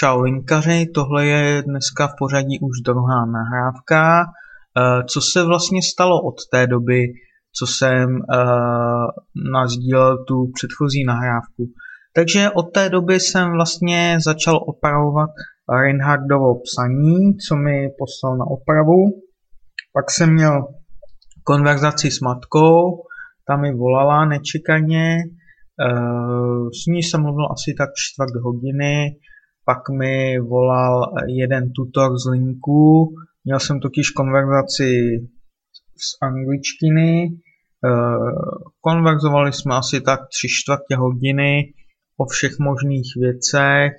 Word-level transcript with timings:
Čau 0.00 0.20
linkaři, 0.20 0.86
tohle 0.94 1.26
je 1.26 1.62
dneska 1.62 2.06
v 2.06 2.14
pořadí 2.18 2.60
už 2.60 2.80
druhá 2.84 3.26
nahrávka. 3.26 4.24
Eh, 4.24 5.04
co 5.04 5.20
se 5.20 5.44
vlastně 5.44 5.82
stalo 5.82 6.22
od 6.22 6.34
té 6.50 6.66
doby, 6.66 7.12
co 7.58 7.66
jsem 7.66 8.10
uh, 8.10 9.06
nazdílel 9.52 10.24
tu 10.24 10.50
předchozí 10.54 11.04
nahrávku? 11.04 11.62
Takže 12.14 12.50
od 12.50 12.62
té 12.62 12.88
doby 12.88 13.20
jsem 13.20 13.52
vlastně 13.52 14.18
začal 14.24 14.56
opravovat 14.66 15.30
Reinhardovo 15.82 16.60
psaní, 16.60 17.36
co 17.36 17.56
mi 17.56 17.88
poslal 17.98 18.36
na 18.36 18.44
opravu. 18.46 19.00
Pak 19.92 20.10
jsem 20.10 20.34
měl 20.34 20.66
konverzaci 21.44 22.10
s 22.10 22.20
matkou, 22.20 23.02
ta 23.48 23.56
mi 23.56 23.74
volala 23.74 24.24
nečekaně, 24.24 25.16
uh, 25.90 26.68
s 26.68 26.86
ní 26.86 27.02
jsem 27.02 27.22
mluvil 27.22 27.46
asi 27.50 27.74
tak 27.78 27.90
čtvrt 27.94 28.34
hodiny, 28.42 29.16
pak 29.64 29.88
mi 29.98 30.38
volal 30.38 31.12
jeden 31.28 31.72
tutor 31.72 32.18
z 32.18 32.30
linku, 32.30 33.14
měl 33.44 33.60
jsem 33.60 33.80
totiž 33.80 34.10
konverzaci 34.10 34.90
z 35.96 36.22
angličtiny, 36.22 37.28
eh, 37.28 37.90
konverzovali 38.80 39.52
jsme 39.52 39.74
asi 39.74 40.00
tak 40.00 40.20
tři 40.28 40.48
čtvrtě 40.50 40.96
hodiny 40.96 41.72
o 42.16 42.26
všech 42.26 42.58
možných 42.58 43.12
věcech, 43.20 43.92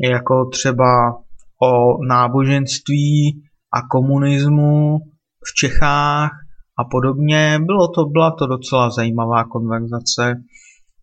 jako 0.00 0.44
třeba 0.52 1.16
o 1.62 2.04
náboženství 2.08 3.42
a 3.72 3.82
komunismu 3.90 4.98
v 5.44 5.54
Čechách 5.54 6.30
a 6.78 6.84
podobně. 6.90 7.58
Bylo 7.62 7.88
to, 7.88 8.04
byla 8.04 8.30
to 8.30 8.46
docela 8.46 8.90
zajímavá 8.90 9.44
konverzace. 9.44 10.34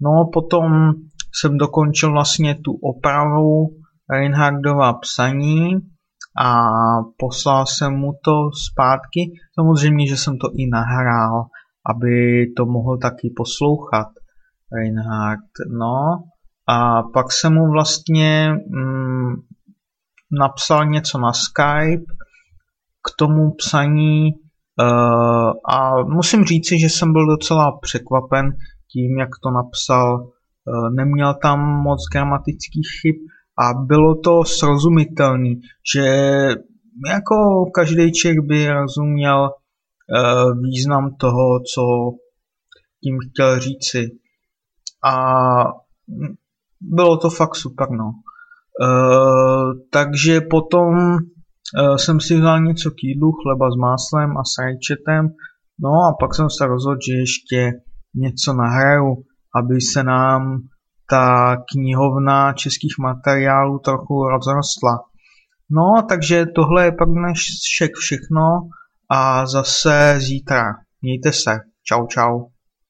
No 0.02 0.30
potom 0.34 0.94
jsem 1.34 1.58
dokončil 1.58 2.12
vlastně 2.12 2.56
tu 2.56 2.72
opravu 2.74 3.81
Reinhardova 4.12 4.94
psaní 4.94 5.76
a 6.44 6.70
poslal 7.18 7.66
jsem 7.66 7.94
mu 7.94 8.12
to 8.24 8.52
zpátky. 8.72 9.32
Samozřejmě, 9.60 10.08
že 10.08 10.18
jsem 10.18 10.38
to 10.38 10.48
i 10.56 10.68
nahrál, 10.68 11.46
aby 11.86 12.46
to 12.58 12.66
mohl 12.66 12.98
taky 12.98 13.34
poslouchat 13.36 14.08
Reinhard. 14.74 15.50
No 15.78 16.24
a 16.68 17.04
pak 17.04 17.32
jsem 17.32 17.54
mu 17.54 17.72
vlastně 17.72 18.54
mm, 18.70 19.34
napsal 20.40 20.86
něco 20.86 21.20
na 21.20 21.34
Skype 21.34 22.14
k 23.04 23.18
tomu 23.18 23.52
psaní 23.52 24.32
uh, 24.32 25.52
a 25.76 26.04
musím 26.04 26.44
říci, 26.44 26.80
že 26.80 26.90
jsem 26.90 27.14
byl 27.14 27.28
docela 27.28 27.80
překvapen 27.82 28.52
tím, 28.92 29.20
jak 29.20 29.30
to 29.44 29.52
napsal. 29.52 30.24
Uh, 30.66 30.90
neměl 30.90 31.34
tam 31.42 31.60
moc 31.60 32.00
gramatických 32.14 32.88
chyb, 33.02 33.16
a 33.60 33.74
bylo 33.74 34.16
to 34.16 34.44
srozumitelné, 34.44 35.50
že 35.96 36.06
jako 37.08 37.36
každý 37.74 38.12
člověk 38.12 38.40
by 38.40 38.70
rozuměl 38.70 39.50
uh, 39.50 40.62
význam 40.62 41.16
toho, 41.20 41.60
co 41.76 41.82
tím 43.04 43.18
chtěl 43.30 43.60
říci. 43.60 44.10
A 45.06 45.16
bylo 46.82 47.18
to 47.18 47.30
fakt 47.30 47.56
super, 47.56 47.90
no. 47.90 48.12
Uh, 48.82 49.74
takže 49.92 50.42
potom 50.42 50.96
uh, 51.14 51.96
jsem 51.96 52.20
si 52.20 52.40
vzal 52.40 52.62
něco 52.62 52.92
k 52.92 53.04
jídlu, 53.04 53.32
chleba 53.32 53.72
s 53.72 53.76
máslem 53.76 54.38
a 54.38 54.44
s 54.44 54.58
rajčetem, 54.62 55.30
no 55.80 55.90
a 55.90 56.16
pak 56.20 56.36
jsem 56.36 56.50
se 56.50 56.68
rozhodl, 56.68 57.00
že 57.08 57.14
ještě 57.14 57.72
něco 58.16 58.54
nahraju, 58.54 59.24
aby 59.56 59.82
se 59.82 60.04
nám 60.04 60.62
ta 61.12 61.58
knihovna 61.72 62.54
českých 62.54 62.96
materiálů 63.00 63.80
trochu 63.80 64.28
rozrostla. 64.28 65.00
No, 65.70 66.02
takže 66.10 66.46
tohle 66.46 66.86
je 66.86 66.92
pak 66.92 67.10
dnešek 67.10 67.92
všechno 67.96 68.42
a 69.10 69.46
zase 69.46 70.16
zítra. 70.18 70.64
Mějte 71.02 71.32
se. 71.34 71.60
Čau, 71.84 72.08
čau. 72.08 72.46